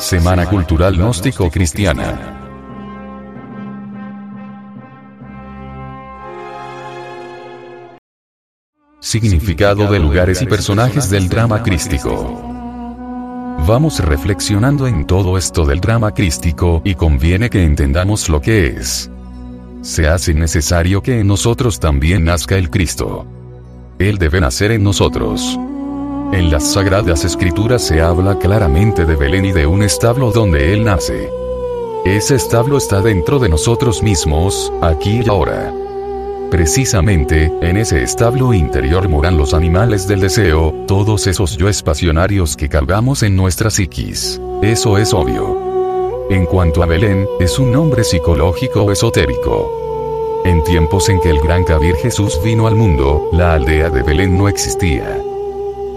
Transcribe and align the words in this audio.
Semana 0.00 0.46
Cultural 0.46 0.96
Gnóstico 0.96 1.50
Cristiana. 1.50 2.38
Significado 8.98 9.92
de 9.92 9.98
lugares 9.98 10.40
y 10.40 10.46
personajes 10.46 11.10
del 11.10 11.28
drama 11.28 11.62
crístico. 11.62 12.42
Vamos 13.66 14.00
reflexionando 14.00 14.86
en 14.86 15.06
todo 15.06 15.36
esto 15.36 15.66
del 15.66 15.80
drama 15.80 16.14
crístico 16.14 16.80
y 16.82 16.94
conviene 16.94 17.50
que 17.50 17.62
entendamos 17.62 18.30
lo 18.30 18.40
que 18.40 18.68
es. 18.68 19.10
Se 19.82 20.08
hace 20.08 20.32
necesario 20.32 21.02
que 21.02 21.20
en 21.20 21.26
nosotros 21.26 21.78
también 21.78 22.24
nazca 22.24 22.56
el 22.56 22.70
Cristo. 22.70 23.26
Él 23.98 24.16
debe 24.16 24.40
nacer 24.40 24.72
en 24.72 24.82
nosotros. 24.82 25.60
En 26.32 26.48
las 26.48 26.72
sagradas 26.72 27.24
escrituras 27.24 27.82
se 27.82 28.00
habla 28.00 28.38
claramente 28.38 29.04
de 29.04 29.16
Belén 29.16 29.46
y 29.46 29.52
de 29.52 29.66
un 29.66 29.82
establo 29.82 30.30
donde 30.30 30.72
Él 30.72 30.84
nace. 30.84 31.28
Ese 32.04 32.36
establo 32.36 32.78
está 32.78 33.02
dentro 33.02 33.40
de 33.40 33.48
nosotros 33.48 34.00
mismos, 34.00 34.72
aquí 34.80 35.22
y 35.24 35.28
ahora. 35.28 35.74
Precisamente, 36.48 37.52
en 37.60 37.76
ese 37.76 38.04
establo 38.04 38.54
interior 38.54 39.08
moran 39.08 39.36
los 39.36 39.54
animales 39.54 40.06
del 40.06 40.20
deseo, 40.20 40.72
todos 40.86 41.26
esos 41.26 41.56
yoes 41.56 41.82
pasionarios 41.82 42.56
que 42.56 42.68
cargamos 42.68 43.24
en 43.24 43.34
nuestra 43.34 43.68
psiquis. 43.68 44.40
Eso 44.62 44.98
es 44.98 45.12
obvio. 45.12 46.26
En 46.30 46.46
cuanto 46.46 46.84
a 46.84 46.86
Belén, 46.86 47.26
es 47.40 47.58
un 47.58 47.72
nombre 47.72 48.04
psicológico 48.04 48.92
esotérico. 48.92 50.40
En 50.44 50.62
tiempos 50.62 51.08
en 51.08 51.20
que 51.20 51.30
el 51.30 51.40
gran 51.40 51.64
Kabir 51.64 51.96
Jesús 51.96 52.40
vino 52.42 52.68
al 52.68 52.76
mundo, 52.76 53.28
la 53.32 53.54
aldea 53.54 53.90
de 53.90 54.02
Belén 54.04 54.38
no 54.38 54.48
existía. 54.48 55.20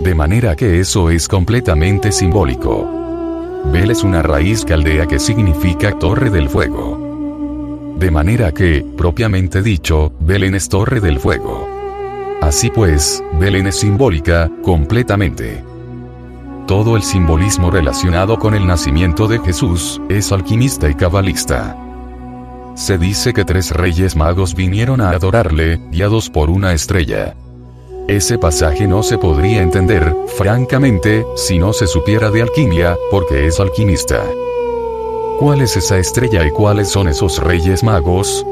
De 0.01 0.15
manera 0.15 0.55
que 0.55 0.79
eso 0.79 1.09
es 1.09 1.27
completamente 1.27 2.11
simbólico. 2.11 2.89
Bel 3.71 3.91
es 3.91 4.03
una 4.03 4.21
raíz 4.21 4.65
caldea 4.65 5.07
que 5.07 5.19
significa 5.19 5.97
torre 5.97 6.29
del 6.29 6.49
fuego. 6.49 7.95
De 7.97 8.11
manera 8.11 8.51
que, 8.51 8.85
propiamente 8.97 9.61
dicho, 9.61 10.11
Belén 10.19 10.55
es 10.55 10.67
torre 10.67 10.99
del 10.99 11.19
fuego. 11.19 11.67
Así 12.41 12.69
pues, 12.69 13.23
Belén 13.39 13.67
es 13.67 13.79
simbólica, 13.79 14.51
completamente. 14.61 15.63
Todo 16.67 16.97
el 16.97 17.03
simbolismo 17.03 17.71
relacionado 17.71 18.37
con 18.39 18.55
el 18.55 18.67
nacimiento 18.67 19.27
de 19.27 19.39
Jesús, 19.39 20.01
es 20.09 20.31
alquimista 20.31 20.89
y 20.89 20.95
cabalista. 20.95 21.77
Se 22.75 22.97
dice 22.97 23.33
que 23.33 23.45
tres 23.45 23.71
reyes 23.71 24.15
magos 24.15 24.55
vinieron 24.55 24.99
a 24.99 25.11
adorarle, 25.11 25.79
guiados 25.91 26.29
por 26.29 26.49
una 26.49 26.73
estrella. 26.73 27.35
Ese 28.07 28.37
pasaje 28.37 28.85
no 28.85 29.01
se 29.01 29.17
podría 29.17 29.61
entender, 29.61 30.13
francamente, 30.35 31.25
si 31.35 31.57
no 31.57 31.71
se 31.71 31.87
supiera 31.87 32.29
de 32.31 32.41
alquimia, 32.41 32.97
porque 33.09 33.47
es 33.47 33.61
alquimista. 33.61 34.21
¿Cuál 35.39 35.61
es 35.61 35.77
esa 35.77 35.97
estrella 35.97 36.45
y 36.45 36.51
cuáles 36.51 36.89
son 36.89 37.07
esos 37.07 37.41
reyes 37.41 37.81
magos? 37.81 38.45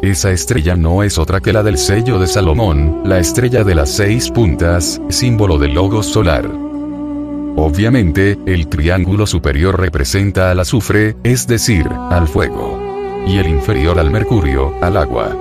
Esa 0.00 0.30
estrella 0.30 0.76
no 0.76 1.02
es 1.02 1.18
otra 1.18 1.40
que 1.40 1.52
la 1.52 1.64
del 1.64 1.76
sello 1.76 2.20
de 2.20 2.28
Salomón, 2.28 3.02
la 3.04 3.18
estrella 3.18 3.64
de 3.64 3.74
las 3.74 3.90
seis 3.90 4.30
puntas, 4.30 5.00
símbolo 5.08 5.58
del 5.58 5.74
logos 5.74 6.06
solar. 6.06 6.48
Obviamente, 7.56 8.38
el 8.46 8.68
triángulo 8.68 9.26
superior 9.26 9.78
representa 9.78 10.52
al 10.52 10.60
azufre, 10.60 11.16
es 11.24 11.48
decir, 11.48 11.86
al 12.10 12.28
fuego. 12.28 12.78
Y 13.26 13.38
el 13.38 13.48
inferior 13.48 13.98
al 13.98 14.10
mercurio, 14.10 14.72
al 14.80 14.96
agua. 14.96 15.36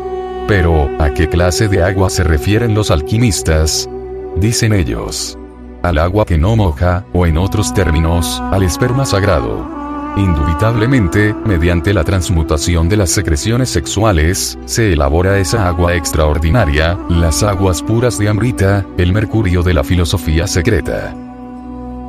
Pero, 0.48 0.90
¿a 1.00 1.14
qué 1.14 1.30
clase 1.30 1.68
de 1.68 1.84
agua 1.84 2.10
se 2.10 2.24
refieren 2.24 2.74
los 2.74 2.92
alquimistas? 2.92 3.90
Dicen 4.38 4.74
ellos. 4.74 5.38
Al 5.84 5.98
agua 5.98 6.26
que 6.26 6.38
no 6.38 6.56
moja, 6.56 7.06
o 7.14 7.26
en 7.26 7.38
otros 7.38 7.74
términos, 7.74 8.42
al 8.52 8.64
esperma 8.64 9.06
sagrado. 9.06 9.82
Indubitablemente, 10.18 11.34
mediante 11.46 11.94
la 11.94 12.04
transmutación 12.04 12.90
de 12.90 12.98
las 12.98 13.12
secreciones 13.12 13.70
sexuales, 13.70 14.60
se 14.66 14.92
elabora 14.94 15.40
esa 15.40 15.68
agua 15.68 15.96
extraordinaria, 15.96 17.00
las 17.10 17.44
aguas 17.44 17.82
puras 17.82 18.18
de 18.18 18.28
Amrita, 18.28 18.86
el 18.98 19.14
mercurio 19.14 19.64
de 19.64 19.74
la 19.74 19.84
filosofía 19.84 20.48
secreta. 20.48 21.16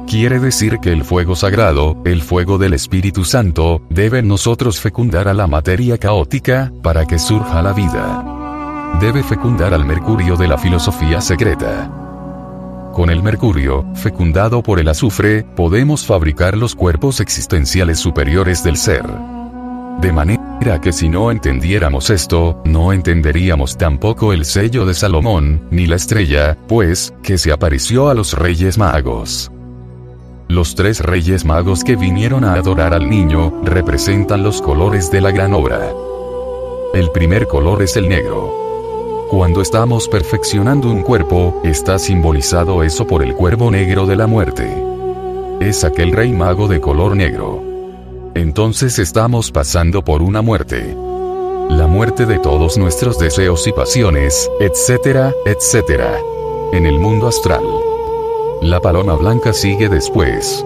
Quiere 0.07 0.41
decir 0.41 0.79
que 0.79 0.93
el 0.93 1.05
fuego 1.05 1.35
sagrado, 1.37 1.97
el 2.05 2.23
fuego 2.23 2.59
del 2.59 2.75
Espíritu 2.75 3.25
Santo, 3.25 3.83
debe 3.89 4.19
en 4.19 4.29
nosotros 4.29 4.81
fecundar 4.81 5.29
a 5.29 5.35
la 5.35 5.47
materia 5.47 5.97
caótica, 5.97 6.73
para 6.83 7.07
que 7.07 7.19
surja 7.19 7.63
la 7.63 7.73
vida. 7.73 8.99
Debe 9.01 9.23
fecundar 9.23 9.73
al 9.73 9.87
mercurio 9.87 10.37
de 10.37 10.49
la 10.49 10.59
filosofía 10.59 11.21
secreta. 11.21 11.91
Con 12.93 13.09
el 13.09 13.23
mercurio, 13.23 13.87
fecundado 13.95 14.63
por 14.63 14.79
el 14.79 14.89
azufre, 14.89 15.45
podemos 15.57 16.05
fabricar 16.05 16.59
los 16.59 16.75
cuerpos 16.75 17.21
existenciales 17.21 17.99
superiores 17.99 18.63
del 18.63 18.77
ser. 18.77 19.07
De 20.01 20.13
manera 20.13 20.81
que 20.81 20.93
si 20.93 21.09
no 21.09 21.31
entendiéramos 21.31 22.11
esto, 22.11 22.61
no 22.65 22.93
entenderíamos 22.93 23.79
tampoco 23.79 24.33
el 24.33 24.45
sello 24.45 24.85
de 24.85 24.95
Salomón, 24.95 25.67
ni 25.71 25.87
la 25.87 25.97
estrella, 25.97 26.59
pues, 26.67 27.15
que 27.23 27.39
se 27.39 27.53
apareció 27.53 28.09
a 28.09 28.15
los 28.15 28.35
reyes 28.35 28.79
magos. 28.79 29.52
Los 30.53 30.75
tres 30.75 31.01
reyes 31.01 31.47
magos 31.47 31.83
que 31.83 31.97
vinieron 31.97 32.45
a 32.45 32.53
adorar 32.53 32.93
al 32.93 33.09
niño, 33.09 33.63
representan 33.65 34.43
los 34.43 34.61
colores 34.61 35.11
de 35.11 35.23
la 35.23 35.31
gran 35.31 35.55
obra. 35.55 35.95
El 36.93 37.11
primer 37.11 37.47
color 37.47 37.81
es 37.81 37.97
el 37.97 38.07
negro. 38.07 39.29
Cuando 39.31 39.63
estamos 39.63 40.09
perfeccionando 40.09 40.91
un 40.91 41.05
cuerpo, 41.05 41.63
está 41.65 41.99
simbolizado 41.99 42.83
eso 42.83 43.07
por 43.07 43.23
el 43.23 43.35
cuervo 43.35 43.71
negro 43.71 44.05
de 44.05 44.15
la 44.15 44.27
muerte. 44.27 44.71
Es 45.61 45.85
aquel 45.85 46.13
rey 46.13 46.33
mago 46.33 46.69
de 46.69 46.83
color 46.83 47.17
negro. 47.17 47.63
Entonces 48.35 48.99
estamos 48.99 49.51
pasando 49.51 50.05
por 50.05 50.21
una 50.21 50.43
muerte. 50.43 50.95
La 51.71 51.87
muerte 51.87 52.27
de 52.27 52.39
todos 52.39 52.77
nuestros 52.77 53.19
deseos 53.19 53.67
y 53.67 53.73
pasiones, 53.73 54.51
etcétera, 54.61 55.33
etcétera. 55.47 56.19
En 56.75 56.85
el 56.85 56.99
mundo 56.99 57.27
astral. 57.27 57.63
La 58.63 58.79
paloma 58.79 59.17
blanca 59.17 59.53
sigue 59.53 59.89
después. 59.89 60.65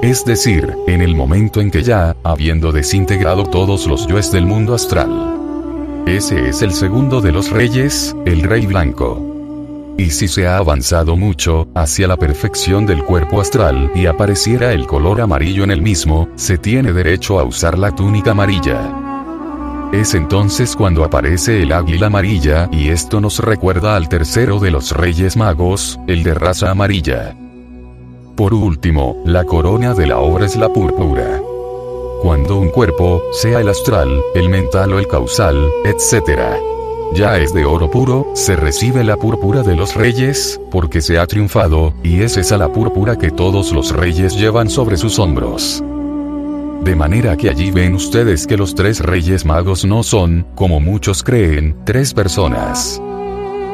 Es 0.00 0.24
decir, 0.24 0.76
en 0.86 1.02
el 1.02 1.16
momento 1.16 1.60
en 1.60 1.72
que 1.72 1.82
ya, 1.82 2.14
habiendo 2.22 2.70
desintegrado 2.70 3.46
todos 3.46 3.88
los 3.88 4.06
yoes 4.06 4.30
del 4.30 4.46
mundo 4.46 4.76
astral. 4.76 6.04
Ese 6.06 6.48
es 6.48 6.62
el 6.62 6.70
segundo 6.70 7.20
de 7.20 7.32
los 7.32 7.50
reyes, 7.50 8.14
el 8.26 8.44
rey 8.44 8.64
blanco. 8.64 9.94
Y 9.98 10.10
si 10.10 10.28
se 10.28 10.46
ha 10.46 10.58
avanzado 10.58 11.16
mucho, 11.16 11.66
hacia 11.74 12.06
la 12.06 12.16
perfección 12.16 12.86
del 12.86 13.02
cuerpo 13.02 13.40
astral, 13.40 13.90
y 13.96 14.06
apareciera 14.06 14.72
el 14.72 14.86
color 14.86 15.20
amarillo 15.20 15.64
en 15.64 15.72
el 15.72 15.82
mismo, 15.82 16.28
se 16.36 16.58
tiene 16.58 16.92
derecho 16.92 17.40
a 17.40 17.44
usar 17.44 17.76
la 17.76 17.90
túnica 17.90 18.30
amarilla. 18.30 19.05
Es 19.92 20.14
entonces 20.14 20.74
cuando 20.74 21.04
aparece 21.04 21.62
el 21.62 21.72
águila 21.72 22.08
amarilla, 22.08 22.68
y 22.72 22.88
esto 22.88 23.20
nos 23.20 23.38
recuerda 23.38 23.96
al 23.96 24.08
tercero 24.08 24.58
de 24.58 24.70
los 24.70 24.90
reyes 24.90 25.36
magos, 25.36 25.98
el 26.06 26.22
de 26.22 26.34
raza 26.34 26.70
amarilla. 26.70 27.36
Por 28.36 28.52
último, 28.52 29.16
la 29.24 29.44
corona 29.44 29.94
de 29.94 30.08
la 30.08 30.18
obra 30.18 30.44
es 30.44 30.56
la 30.56 30.68
púrpura. 30.68 31.40
Cuando 32.20 32.58
un 32.58 32.70
cuerpo, 32.70 33.22
sea 33.32 33.60
el 33.60 33.68
astral, 33.68 34.20
el 34.34 34.48
mental 34.48 34.92
o 34.92 34.98
el 34.98 35.06
causal, 35.06 35.70
etc., 35.84 36.40
ya 37.14 37.38
es 37.38 37.54
de 37.54 37.64
oro 37.64 37.88
puro, 37.88 38.26
se 38.34 38.56
recibe 38.56 39.04
la 39.04 39.16
púrpura 39.16 39.62
de 39.62 39.76
los 39.76 39.94
reyes, 39.94 40.60
porque 40.70 41.00
se 41.00 41.18
ha 41.18 41.26
triunfado, 41.26 41.94
y 42.02 42.22
es 42.22 42.36
esa 42.36 42.58
la 42.58 42.72
púrpura 42.72 43.16
que 43.16 43.30
todos 43.30 43.72
los 43.72 43.94
reyes 43.94 44.36
llevan 44.36 44.68
sobre 44.68 44.96
sus 44.96 45.18
hombros. 45.18 45.82
De 46.82 46.94
manera 46.94 47.36
que 47.36 47.50
allí 47.50 47.70
ven 47.70 47.94
ustedes 47.94 48.46
que 48.46 48.56
los 48.56 48.74
tres 48.74 49.00
reyes 49.00 49.44
magos 49.44 49.84
no 49.84 50.02
son, 50.02 50.46
como 50.54 50.80
muchos 50.80 51.22
creen, 51.22 51.76
tres 51.84 52.14
personas. 52.14 53.00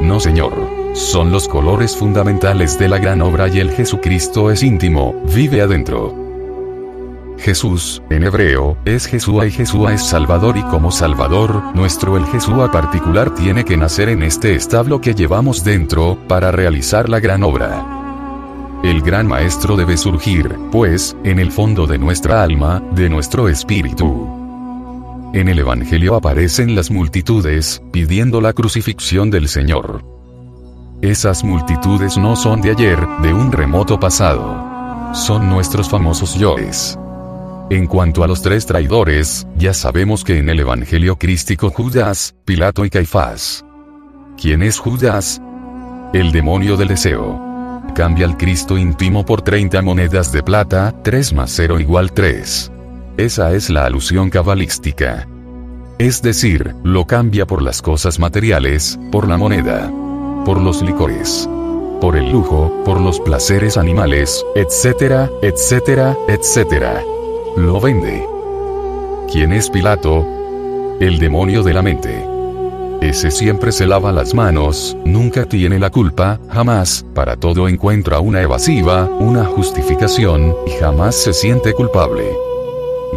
No 0.01 0.19
señor. 0.19 0.53
Son 0.93 1.31
los 1.31 1.47
colores 1.47 1.97
fundamentales 1.97 2.77
de 2.77 2.87
la 2.87 2.99
gran 2.99 3.21
obra 3.21 3.47
y 3.47 3.59
el 3.59 3.71
Jesucristo 3.71 4.51
es 4.51 4.61
íntimo, 4.61 5.15
vive 5.33 5.61
adentro. 5.61 6.15
Jesús, 7.39 8.01
en 8.09 8.23
hebreo, 8.23 8.77
es 8.85 9.05
Jesúa 9.05 9.47
y 9.47 9.51
Jesúa 9.51 9.93
es 9.93 10.03
Salvador 10.03 10.55
y 10.55 10.61
como 10.63 10.91
Salvador, 10.91 11.61
nuestro 11.75 12.15
el 12.15 12.25
Jesúa 12.27 12.71
particular 12.71 13.33
tiene 13.33 13.65
que 13.65 13.75
nacer 13.75 14.09
en 14.09 14.23
este 14.23 14.55
establo 14.55 15.01
que 15.01 15.15
llevamos 15.15 15.63
dentro, 15.63 16.17
para 16.27 16.51
realizar 16.51 17.09
la 17.09 17.19
gran 17.19 17.43
obra. 17.43 18.02
El 18.83 19.01
gran 19.01 19.27
maestro 19.27 19.77
debe 19.77 19.95
surgir, 19.95 20.57
pues, 20.69 21.15
en 21.23 21.39
el 21.39 21.53
fondo 21.53 21.87
de 21.87 21.97
nuestra 21.97 22.43
alma, 22.43 22.83
de 22.91 23.09
nuestro 23.09 23.47
espíritu. 23.47 24.27
En 25.33 25.47
el 25.47 25.59
Evangelio 25.59 26.15
aparecen 26.15 26.75
las 26.75 26.91
multitudes, 26.91 27.81
pidiendo 27.93 28.41
la 28.41 28.51
crucifixión 28.51 29.31
del 29.31 29.47
Señor. 29.47 30.03
Esas 31.01 31.45
multitudes 31.45 32.17
no 32.17 32.35
son 32.35 32.59
de 32.59 32.71
ayer, 32.71 32.99
de 33.21 33.33
un 33.33 33.53
remoto 33.53 33.97
pasado. 33.97 35.13
Son 35.13 35.49
nuestros 35.49 35.89
famosos 35.89 36.35
yoes. 36.35 36.99
En 37.69 37.87
cuanto 37.87 38.21
a 38.21 38.27
los 38.27 38.41
tres 38.41 38.65
traidores, 38.65 39.47
ya 39.57 39.73
sabemos 39.73 40.25
que 40.25 40.39
en 40.39 40.49
el 40.49 40.59
Evangelio 40.59 41.15
crístico 41.15 41.69
Judas, 41.69 42.35
Pilato 42.43 42.83
y 42.83 42.89
Caifás. 42.89 43.63
¿Quién 44.35 44.61
es 44.61 44.77
Judas? 44.77 45.41
El 46.13 46.33
demonio 46.33 46.75
del 46.75 46.89
deseo. 46.89 47.52
Cambia 47.95 48.25
el 48.25 48.37
Cristo 48.37 48.77
íntimo 48.77 49.25
por 49.25 49.41
30 49.41 49.81
monedas 49.81 50.31
de 50.31 50.43
plata, 50.43 50.93
3 51.03 51.33
más 51.33 51.51
0 51.55 51.79
igual 51.79 52.11
3. 52.11 52.71
Esa 53.17 53.53
es 53.53 53.69
la 53.69 53.85
alusión 53.85 54.29
cabalística. 54.29 55.27
Es 55.99 56.21
decir, 56.21 56.73
lo 56.83 57.05
cambia 57.05 57.45
por 57.45 57.61
las 57.61 57.81
cosas 57.81 58.19
materiales, 58.19 58.99
por 59.11 59.27
la 59.27 59.37
moneda, 59.37 59.91
por 60.45 60.59
los 60.59 60.81
licores, 60.81 61.47
por 62.01 62.17
el 62.17 62.31
lujo, 62.31 62.73
por 62.83 62.99
los 62.99 63.19
placeres 63.19 63.77
animales, 63.77 64.43
etcétera, 64.55 65.29
etcétera, 65.41 66.17
etcétera. 66.27 67.01
Lo 67.55 67.79
vende. 67.79 68.25
¿Quién 69.31 69.53
es 69.53 69.69
Pilato? 69.69 70.25
El 70.99 71.19
demonio 71.19 71.61
de 71.61 71.73
la 71.73 71.81
mente. 71.81 72.32
Ese 73.03 73.31
siempre 73.31 73.73
se 73.73 73.85
lava 73.85 74.13
las 74.13 74.33
manos, 74.33 74.95
nunca 75.03 75.45
tiene 75.45 75.77
la 75.77 75.89
culpa, 75.89 76.39
jamás, 76.49 77.05
para 77.13 77.35
todo 77.35 77.67
encuentra 77.67 78.21
una 78.21 78.41
evasiva, 78.41 79.09
una 79.19 79.43
justificación, 79.43 80.55
y 80.65 80.71
jamás 80.79 81.13
se 81.13 81.33
siente 81.33 81.73
culpable. 81.73 82.23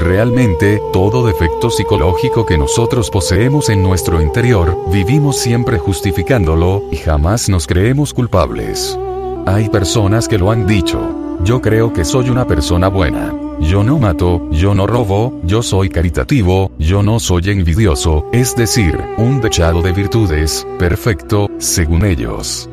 Realmente, 0.01 0.83
todo 0.93 1.25
defecto 1.25 1.71
psicológico 1.71 2.45
que 2.45 2.59
nosotros 2.59 3.11
poseemos 3.11 3.69
en 3.69 3.85
nuestro 3.85 4.21
interior, 4.21 4.77
vivimos 4.91 5.37
siempre 5.37 5.79
justificándolo, 5.79 6.83
y 6.91 6.97
jamás 6.97 7.49
nos 7.49 7.69
creemos 7.69 8.13
culpables. 8.13 8.99
Hay 9.47 9.69
personas 9.69 10.27
que 10.27 10.37
lo 10.37 10.51
han 10.51 10.67
dicho. 10.67 10.99
Yo 11.45 11.63
creo 11.63 11.93
que 11.93 12.05
soy 12.05 12.29
una 12.29 12.45
persona 12.45 12.89
buena. 12.89 13.46
Yo 13.61 13.83
no 13.83 13.99
mato, 13.99 14.49
yo 14.51 14.75
no 14.75 14.87
robo, 14.87 15.41
yo 15.45 15.63
soy 15.63 15.89
caritativo, 15.89 16.71
yo 16.79 17.03
no 17.03 17.19
soy 17.19 17.43
envidioso, 17.47 18.29
es 18.33 18.55
decir, 18.55 19.01
un 19.17 19.41
dechado 19.41 19.81
de 19.81 19.93
virtudes, 19.93 20.67
perfecto, 20.79 21.49
según 21.59 22.05
ellos. 22.05 22.69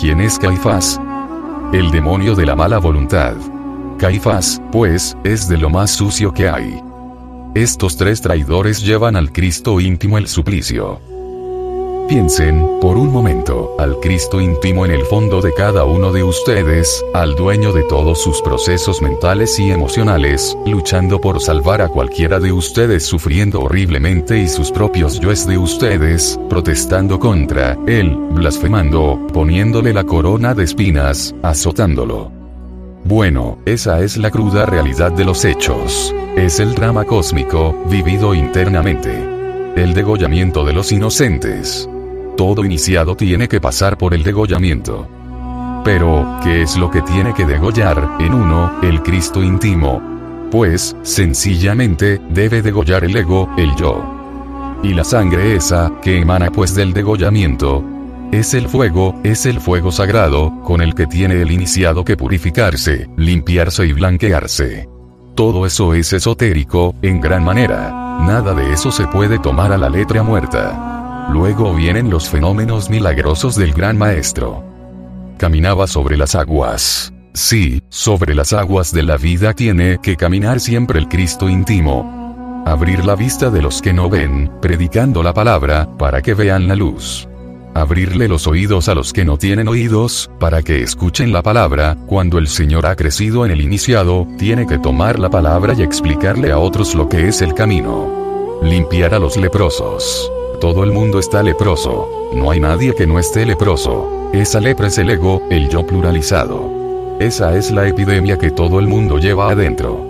¿Quién 0.00 0.20
es 0.20 0.38
Caifás? 0.38 0.98
El 1.72 1.90
demonio 1.90 2.34
de 2.34 2.46
la 2.46 2.56
mala 2.56 2.78
voluntad. 2.78 3.34
Caifás, 3.98 4.60
pues, 4.72 5.16
es 5.22 5.48
de 5.48 5.58
lo 5.58 5.68
más 5.68 5.90
sucio 5.90 6.32
que 6.32 6.48
hay. 6.48 6.80
Estos 7.54 7.96
tres 7.96 8.22
traidores 8.22 8.82
llevan 8.82 9.16
al 9.16 9.32
Cristo 9.32 9.80
íntimo 9.80 10.16
el 10.16 10.28
suplicio. 10.28 11.13
Piensen, 12.08 12.80
por 12.82 12.98
un 12.98 13.10
momento, 13.10 13.74
al 13.78 13.98
Cristo 13.98 14.38
íntimo 14.38 14.84
en 14.84 14.90
el 14.90 15.04
fondo 15.06 15.40
de 15.40 15.54
cada 15.54 15.84
uno 15.84 16.12
de 16.12 16.22
ustedes, 16.22 17.02
al 17.14 17.34
dueño 17.34 17.72
de 17.72 17.82
todos 17.84 18.22
sus 18.22 18.42
procesos 18.42 19.00
mentales 19.00 19.58
y 19.58 19.70
emocionales, 19.70 20.54
luchando 20.66 21.18
por 21.18 21.40
salvar 21.40 21.80
a 21.80 21.88
cualquiera 21.88 22.40
de 22.40 22.52
ustedes 22.52 23.06
sufriendo 23.06 23.62
horriblemente 23.62 24.38
y 24.38 24.48
sus 24.48 24.70
propios 24.70 25.18
yoes 25.18 25.46
de 25.46 25.56
ustedes, 25.56 26.38
protestando 26.50 27.18
contra 27.18 27.78
él, 27.86 28.14
blasfemando, 28.32 29.18
poniéndole 29.32 29.94
la 29.94 30.04
corona 30.04 30.52
de 30.52 30.64
espinas, 30.64 31.34
azotándolo. 31.42 32.30
Bueno, 33.04 33.56
esa 33.64 34.02
es 34.02 34.18
la 34.18 34.30
cruda 34.30 34.66
realidad 34.66 35.10
de 35.12 35.24
los 35.24 35.42
hechos. 35.46 36.14
Es 36.36 36.60
el 36.60 36.74
drama 36.74 37.04
cósmico, 37.04 37.74
vivido 37.88 38.34
internamente. 38.34 39.10
El 39.74 39.94
degollamiento 39.94 40.64
de 40.66 40.72
los 40.74 40.92
inocentes. 40.92 41.88
Todo 42.36 42.64
iniciado 42.64 43.16
tiene 43.16 43.46
que 43.46 43.60
pasar 43.60 43.96
por 43.96 44.12
el 44.12 44.24
degollamiento. 44.24 45.08
Pero, 45.84 46.38
¿qué 46.42 46.62
es 46.62 46.76
lo 46.76 46.90
que 46.90 47.02
tiene 47.02 47.32
que 47.32 47.44
degollar, 47.44 48.16
en 48.18 48.34
uno, 48.34 48.72
el 48.82 49.02
Cristo 49.02 49.42
íntimo? 49.42 50.02
Pues, 50.50 50.96
sencillamente, 51.02 52.20
debe 52.30 52.62
degollar 52.62 53.04
el 53.04 53.16
ego, 53.16 53.48
el 53.56 53.74
yo. 53.76 54.02
Y 54.82 54.94
la 54.94 55.04
sangre 55.04 55.54
esa, 55.54 55.92
que 56.02 56.20
emana 56.20 56.50
pues 56.50 56.74
del 56.74 56.92
degollamiento, 56.92 57.84
es 58.32 58.52
el 58.54 58.68
fuego, 58.68 59.14
es 59.22 59.46
el 59.46 59.60
fuego 59.60 59.92
sagrado, 59.92 60.60
con 60.62 60.80
el 60.80 60.94
que 60.94 61.06
tiene 61.06 61.40
el 61.40 61.52
iniciado 61.52 62.04
que 62.04 62.16
purificarse, 62.16 63.08
limpiarse 63.16 63.86
y 63.86 63.92
blanquearse. 63.92 64.88
Todo 65.36 65.66
eso 65.66 65.94
es 65.94 66.12
esotérico, 66.12 66.96
en 67.02 67.20
gran 67.20 67.44
manera. 67.44 67.90
Nada 68.20 68.54
de 68.54 68.72
eso 68.72 68.90
se 68.90 69.06
puede 69.06 69.38
tomar 69.38 69.72
a 69.72 69.78
la 69.78 69.88
letra 69.88 70.22
muerta. 70.22 70.93
Luego 71.30 71.74
vienen 71.74 72.10
los 72.10 72.28
fenómenos 72.28 72.90
milagrosos 72.90 73.56
del 73.56 73.72
gran 73.72 73.98
maestro. 73.98 74.64
Caminaba 75.38 75.86
sobre 75.86 76.16
las 76.16 76.34
aguas. 76.34 77.12
Sí, 77.32 77.82
sobre 77.88 78.34
las 78.34 78.52
aguas 78.52 78.92
de 78.92 79.02
la 79.02 79.16
vida 79.16 79.52
tiene 79.52 79.98
que 80.00 80.16
caminar 80.16 80.60
siempre 80.60 80.98
el 80.98 81.08
Cristo 81.08 81.48
íntimo. 81.48 82.62
Abrir 82.66 83.04
la 83.04 83.16
vista 83.16 83.50
de 83.50 83.60
los 83.60 83.82
que 83.82 83.92
no 83.92 84.08
ven, 84.08 84.50
predicando 84.62 85.22
la 85.22 85.34
palabra, 85.34 85.88
para 85.98 86.22
que 86.22 86.34
vean 86.34 86.68
la 86.68 86.76
luz 86.76 87.28
abrirle 87.74 88.28
los 88.28 88.46
oídos 88.46 88.88
a 88.88 88.94
los 88.94 89.12
que 89.12 89.24
no 89.24 89.36
tienen 89.36 89.68
oídos, 89.68 90.30
para 90.38 90.62
que 90.62 90.82
escuchen 90.82 91.32
la 91.32 91.42
palabra, 91.42 91.96
cuando 92.06 92.38
el 92.38 92.46
Señor 92.48 92.86
ha 92.86 92.96
crecido 92.96 93.44
en 93.44 93.50
el 93.50 93.60
iniciado, 93.60 94.26
tiene 94.38 94.66
que 94.66 94.78
tomar 94.78 95.18
la 95.18 95.28
palabra 95.28 95.74
y 95.76 95.82
explicarle 95.82 96.52
a 96.52 96.58
otros 96.58 96.94
lo 96.94 97.08
que 97.08 97.28
es 97.28 97.42
el 97.42 97.52
camino. 97.52 98.60
Limpiar 98.62 99.14
a 99.14 99.18
los 99.18 99.36
leprosos. 99.36 100.30
Todo 100.64 100.82
el 100.82 100.92
mundo 100.92 101.18
está 101.18 101.42
leproso. 101.42 102.30
No 102.32 102.50
hay 102.50 102.58
nadie 102.58 102.94
que 102.94 103.06
no 103.06 103.18
esté 103.18 103.44
leproso. 103.44 104.30
Esa 104.32 104.60
lepra 104.60 104.86
es 104.86 104.96
el 104.96 105.10
ego, 105.10 105.42
el 105.50 105.68
yo 105.68 105.86
pluralizado. 105.86 107.18
Esa 107.20 107.54
es 107.54 107.70
la 107.70 107.86
epidemia 107.86 108.38
que 108.38 108.50
todo 108.50 108.78
el 108.78 108.88
mundo 108.88 109.18
lleva 109.18 109.50
adentro. 109.50 110.00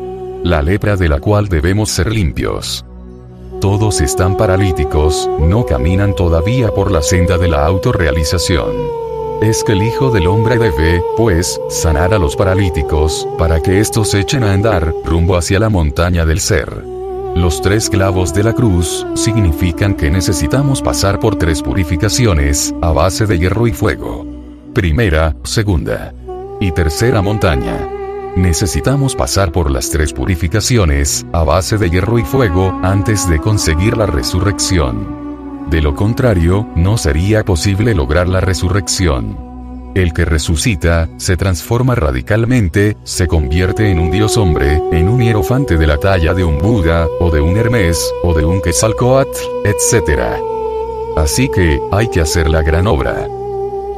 La 0.45 0.62
lepra 0.62 0.95
de 0.95 1.09
la 1.09 1.19
cual 1.19 1.49
debemos 1.49 1.91
ser 1.91 2.12
limpios 2.12 2.85
todos 3.61 4.03
están 4.03 4.37
paralíticos, 4.37 5.27
no 5.41 5.65
caminan 5.65 6.15
todavía 6.15 6.69
por 6.69 6.91
la 6.91 7.00
senda 7.00 7.39
de 7.39 7.49
la 7.49 7.65
autorrealización. 7.65 8.75
Es 9.41 9.65
que 9.65 9.73
el 9.73 9.83
Hijo 9.83 10.11
del 10.11 10.27
Hombre 10.27 10.59
debe, 10.59 11.03
pues, 11.17 11.59
sanar 11.71 12.12
a 12.12 12.19
los 12.19 12.37
paralíticos, 12.37 13.27
para 13.39 13.62
que 13.62 13.81
estos 13.81 14.12
echen 14.12 14.45
a 14.45 14.53
andar, 14.53 14.93
rumbo 15.07 15.39
hacia 15.39 15.59
la 15.59 15.71
montaña 15.71 16.27
del 16.27 16.41
ser. 16.41 16.94
Los 17.35 17.61
tres 17.61 17.91
clavos 17.91 18.33
de 18.33 18.45
la 18.45 18.53
cruz, 18.53 19.05
significan 19.15 19.95
que 19.95 20.09
necesitamos 20.09 20.81
pasar 20.81 21.19
por 21.19 21.35
tres 21.37 21.63
purificaciones, 21.63 22.73
a 22.81 22.93
base 22.93 23.27
de 23.27 23.39
hierro 23.39 23.67
y 23.67 23.73
fuego. 23.73 24.25
Primera, 24.73 25.35
segunda 25.43 26.15
y 26.61 26.71
tercera 26.71 27.23
montaña. 27.23 27.89
Necesitamos 28.37 29.17
pasar 29.17 29.51
por 29.51 29.71
las 29.71 29.91
tres 29.91 30.13
purificaciones, 30.13 31.27
a 31.33 31.43
base 31.43 31.77
de 31.77 31.91
hierro 31.91 32.21
y 32.21 32.25
fuego, 32.25 32.79
antes 32.83 33.29
de 33.29 33.41
conseguir 33.41 33.97
la 33.97 34.07
resurrección. 34.07 35.67
De 35.71 35.83
lo 35.83 35.95
contrario, 35.97 36.69
no 36.77 36.97
sería 36.97 37.45
posible 37.45 37.95
lograr 37.95 38.29
la 38.29 38.41
resurrección. 38.41 39.54
El 39.94 40.12
que 40.12 40.25
resucita, 40.25 41.08
se 41.19 41.37
transforma 41.37 41.95
radicalmente, 41.95 42.97
se 43.04 43.28
convierte 43.28 43.92
en 43.92 44.00
un 44.00 44.11
dios 44.11 44.37
hombre, 44.37 44.83
en 44.90 45.09
un 45.09 45.21
hierofante 45.23 45.76
de 45.76 45.87
la 45.87 45.99
talla 45.99 46.35
de 46.35 46.42
un 46.42 46.59
Buda, 46.59 47.07
o 47.21 47.30
de 47.30 47.40
un 47.40 47.57
Hermes, 47.57 48.12
o 48.25 48.35
de 48.35 48.45
un 48.45 48.61
Quetzalcoatl, 48.61 49.38
etc. 49.64 50.21
Así 51.16 51.49
que, 51.49 51.80
hay 51.92 52.09
que 52.09 52.21
hacer 52.21 52.50
la 52.50 52.62
gran 52.62 52.88
obra. 52.88 53.28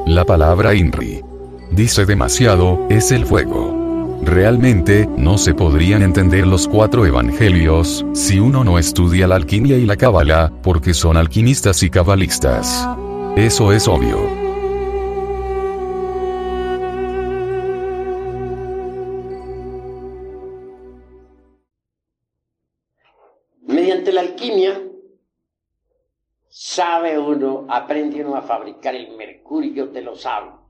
La 0.06 0.26
palabra 0.26 0.75
INRI. 0.75 1.23
Dice 1.71 2.04
demasiado, 2.04 2.87
es 2.90 3.11
el 3.11 3.25
fuego. 3.25 4.18
Realmente, 4.23 5.09
no 5.16 5.38
se 5.38 5.54
podrían 5.54 6.02
entender 6.02 6.47
los 6.47 6.68
cuatro 6.68 7.06
evangelios, 7.06 8.04
si 8.12 8.38
uno 8.38 8.64
no 8.64 8.78
estudia 8.78 9.26
la 9.26 9.37
alquimia 9.37 9.78
y 9.78 9.87
la 9.87 9.97
cábala, 9.97 10.52
porque 10.62 10.92
son 10.92 11.16
alquimistas 11.16 11.82
y 11.82 11.88
cabalistas. 11.88 12.87
Eso 13.35 13.73
es 13.73 13.88
obvio. 13.88 14.46
Uno 27.66 28.37
a 28.37 28.42
fabricar 28.42 28.94
el 28.94 29.16
mercurio 29.16 29.87
de 29.87 30.02
los 30.02 30.23
sabios 30.23 30.66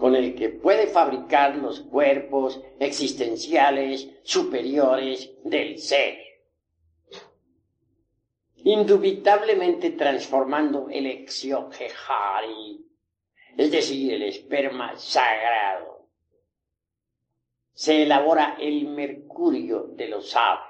con 0.00 0.16
el 0.16 0.34
que 0.34 0.48
puede 0.48 0.86
fabricar 0.86 1.56
los 1.56 1.80
cuerpos 1.80 2.58
existenciales 2.78 4.08
superiores 4.22 5.30
del 5.44 5.78
ser, 5.78 6.16
indubitablemente 8.56 9.90
transformando 9.90 10.88
el 10.88 11.04
exioquejari, 11.04 12.82
es 13.58 13.70
decir, 13.70 14.14
el 14.14 14.22
esperma 14.22 14.96
sagrado. 14.96 16.08
Se 17.74 18.04
elabora 18.04 18.56
el 18.58 18.86
mercurio 18.88 19.82
de 19.82 20.08
los 20.08 20.30
sabios. 20.30 20.69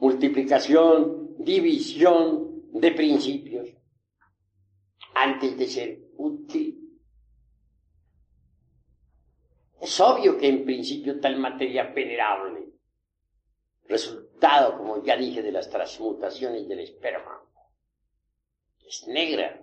multiplicación, 0.00 1.36
división 1.38 2.70
de 2.72 2.90
principios, 2.92 3.68
antes 5.14 5.56
de 5.56 5.66
ser 5.66 5.98
útil. 6.16 6.80
Es 9.80 10.00
obvio 10.00 10.38
que 10.38 10.48
en 10.48 10.64
principio 10.64 11.20
tal 11.20 11.38
materia 11.38 11.84
venerable, 11.84 12.72
resultado, 13.86 14.78
como 14.78 15.02
ya 15.02 15.16
dije, 15.16 15.42
de 15.42 15.52
las 15.52 15.68
transmutaciones 15.68 16.66
del 16.66 16.80
esperma, 16.80 17.42
es 18.86 19.06
negra. 19.08 19.62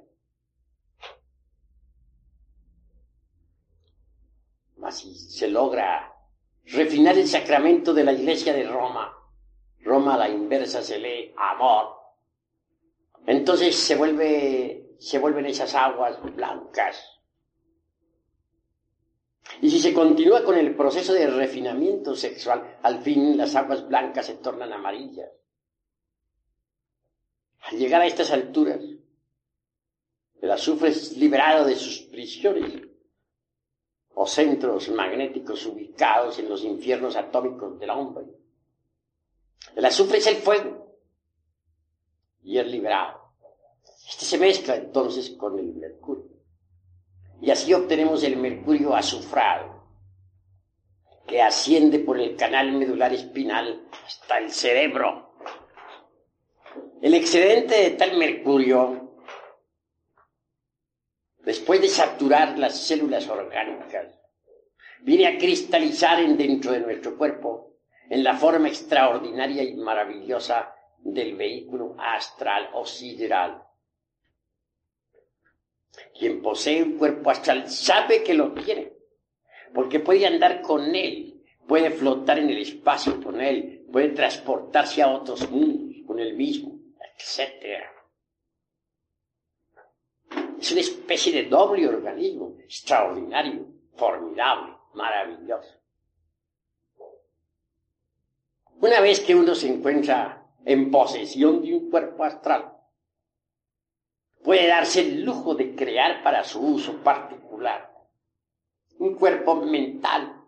Mas 4.77 4.99
si 4.99 5.13
se 5.13 5.47
logra 5.47 6.13
refinar 6.65 7.17
el 7.17 7.27
sacramento 7.27 7.93
de 7.93 8.03
la 8.03 8.13
iglesia 8.13 8.53
de 8.53 8.63
Roma, 8.63 9.20
Roma 9.83 10.15
a 10.15 10.17
la 10.17 10.29
inversa 10.29 10.81
se 10.81 10.99
lee 10.99 11.33
amor, 11.37 11.95
entonces 13.25 13.75
se 13.75 13.95
vuelve, 13.95 14.95
se 14.99 15.19
vuelven 15.19 15.45
esas 15.45 15.73
aguas 15.75 16.21
blancas. 16.35 17.21
Y 19.61 19.69
si 19.69 19.79
se 19.79 19.93
continúa 19.93 20.43
con 20.43 20.57
el 20.57 20.75
proceso 20.75 21.13
de 21.13 21.27
refinamiento 21.27 22.15
sexual, 22.15 22.77
al 22.81 23.01
fin 23.01 23.37
las 23.37 23.55
aguas 23.55 23.87
blancas 23.87 24.25
se 24.27 24.35
tornan 24.35 24.71
amarillas. 24.71 25.29
Al 27.61 27.77
llegar 27.77 28.01
a 28.01 28.07
estas 28.07 28.31
alturas, 28.31 28.79
el 30.41 30.51
azufre 30.51 30.89
es 30.89 31.15
liberado 31.17 31.65
de 31.65 31.75
sus 31.75 31.99
prisiones 31.99 32.81
o 34.15 34.25
centros 34.25 34.89
magnéticos 34.89 35.65
ubicados 35.67 36.39
en 36.39 36.49
los 36.49 36.63
infiernos 36.63 37.15
atómicos 37.15 37.79
del 37.79 37.91
hombre. 37.91 38.25
El 39.75 39.85
azufre 39.85 40.17
es 40.17 40.27
el 40.27 40.37
fuego 40.37 40.97
y 42.43 42.57
es 42.57 42.67
liberado. 42.67 43.21
Este 44.07 44.25
se 44.25 44.37
mezcla 44.37 44.75
entonces 44.75 45.31
con 45.31 45.57
el 45.57 45.73
mercurio. 45.73 46.31
Y 47.41 47.49
así 47.49 47.73
obtenemos 47.73 48.23
el 48.23 48.37
mercurio 48.37 48.95
azufrado, 48.95 49.83
que 51.25 51.41
asciende 51.41 51.99
por 51.99 52.19
el 52.19 52.35
canal 52.35 52.71
medular 52.73 53.13
espinal 53.13 53.87
hasta 54.05 54.37
el 54.37 54.51
cerebro. 54.51 55.33
El 57.01 57.13
excedente 57.15 57.75
de 57.75 57.91
tal 57.91 58.17
mercurio, 58.17 59.15
después 61.39 61.81
de 61.81 61.87
saturar 61.87 62.59
las 62.59 62.77
células 62.77 63.27
orgánicas, 63.27 64.19
viene 65.01 65.25
a 65.25 65.37
cristalizar 65.37 66.19
en 66.19 66.37
dentro 66.37 66.73
de 66.73 66.81
nuestro 66.81 67.17
cuerpo 67.17 67.70
en 68.11 68.25
la 68.25 68.35
forma 68.35 68.67
extraordinaria 68.67 69.63
y 69.63 69.73
maravillosa 69.73 70.75
del 70.99 71.33
vehículo 71.33 71.95
astral 71.97 72.69
o 72.73 72.85
sideral. 72.85 73.63
Quien 76.19 76.41
posee 76.41 76.83
un 76.83 76.97
cuerpo 76.97 77.29
astral 77.29 77.69
sabe 77.69 78.21
que 78.21 78.33
lo 78.33 78.51
tiene, 78.51 78.91
porque 79.73 80.01
puede 80.01 80.27
andar 80.27 80.61
con 80.61 80.93
él, 80.93 81.41
puede 81.65 81.89
flotar 81.89 82.39
en 82.39 82.49
el 82.49 82.57
espacio 82.57 83.23
con 83.23 83.39
él, 83.39 83.85
puede 83.89 84.09
transportarse 84.09 85.01
a 85.01 85.07
otros 85.07 85.49
mundos 85.49 85.95
con 86.05 86.19
él 86.19 86.33
mismo, 86.33 86.81
etc. 87.15 87.81
Es 90.59 90.69
una 90.69 90.81
especie 90.81 91.31
de 91.31 91.49
doble 91.49 91.87
organismo, 91.87 92.57
extraordinario, 92.59 93.67
formidable, 93.95 94.73
maravilloso. 94.95 95.81
Una 98.81 98.99
vez 98.99 99.19
que 99.19 99.35
uno 99.35 99.53
se 99.53 99.67
encuentra 99.67 100.43
en 100.65 100.89
posesión 100.89 101.61
de 101.61 101.75
un 101.75 101.91
cuerpo 101.91 102.23
astral, 102.23 102.73
puede 104.43 104.67
darse 104.67 105.01
el 105.01 105.23
lujo 105.23 105.53
de 105.53 105.75
crear 105.75 106.23
para 106.23 106.43
su 106.43 106.59
uso 106.59 106.97
particular 107.03 107.91
un 108.97 109.15
cuerpo 109.15 109.55
mental. 109.55 110.45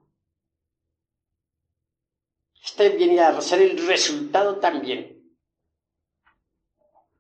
Este 2.64 2.90
viene 2.90 3.20
a 3.20 3.40
ser 3.42 3.62
el 3.62 3.86
resultado 3.88 4.60
también 4.60 5.24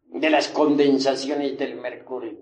de 0.06 0.30
las 0.32 0.48
condensaciones 0.48 1.58
del 1.60 1.76
mercurio. 1.76 2.40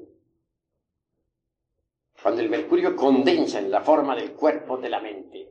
Cuando 2.21 2.41
el 2.41 2.49
mercurio 2.49 2.95
condensa 2.95 3.59
en 3.59 3.71
la 3.71 3.81
forma 3.81 4.15
del 4.15 4.33
cuerpo 4.33 4.77
de 4.77 4.89
la 4.89 5.01
mente, 5.01 5.50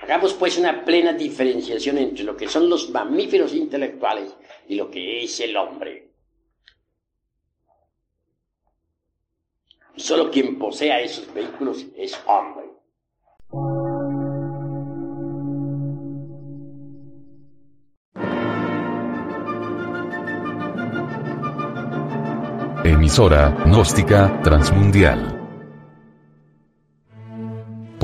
Hagamos 0.00 0.34
pues 0.34 0.58
una 0.58 0.84
plena 0.84 1.12
diferenciación 1.12 1.98
entre 1.98 2.24
lo 2.24 2.36
que 2.36 2.48
son 2.48 2.68
los 2.68 2.90
mamíferos 2.90 3.54
intelectuales 3.54 4.34
y 4.68 4.74
lo 4.74 4.90
que 4.90 5.24
es 5.24 5.40
el 5.40 5.56
hombre. 5.56 6.10
Solo 9.96 10.30
quien 10.30 10.58
posea 10.58 11.00
esos 11.00 11.32
vehículos 11.32 11.86
es 11.96 12.18
hombre. 12.26 12.66
Emisora 22.84 23.50
gnóstica 23.64 24.40
transmundial 24.42 25.35